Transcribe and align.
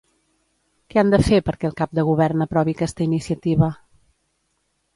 Què 0.93 1.01
han 1.01 1.11
de 1.15 1.19
fer 1.27 1.39
perquè 1.49 1.69
el 1.69 1.75
cap 1.83 1.93
de 1.99 2.07
govern 2.09 2.43
aprovi 2.47 2.75
aquesta 2.79 3.07
iniciativa? 3.09 3.73